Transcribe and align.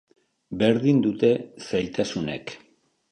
Berdin 0.61 1.03
dute 1.07 1.29
zailtasunek. 1.67 2.57